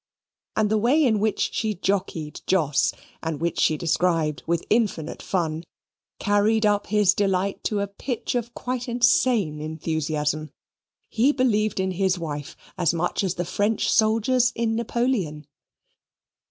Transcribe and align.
And 0.55 0.71
the 0.71 0.79
way 0.79 1.05
in 1.05 1.19
which 1.19 1.53
she 1.53 1.75
jockeyed 1.75 2.41
Jos, 2.47 2.91
and 3.21 3.39
which 3.39 3.59
she 3.59 3.77
described 3.77 4.41
with 4.47 4.65
infinite 4.71 5.21
fun, 5.21 5.63
carried 6.17 6.65
up 6.65 6.87
his 6.87 7.13
delight 7.13 7.63
to 7.65 7.81
a 7.81 7.87
pitch 7.87 8.33
of 8.33 8.55
quite 8.55 8.89
insane 8.89 9.61
enthusiasm. 9.61 10.49
He 11.11 11.31
believed 11.31 11.79
in 11.79 11.91
his 11.91 12.17
wife 12.17 12.57
as 12.79 12.95
much 12.95 13.23
as 13.23 13.35
the 13.35 13.45
French 13.45 13.91
soldiers 13.91 14.51
in 14.55 14.75
Napoleon. 14.75 15.45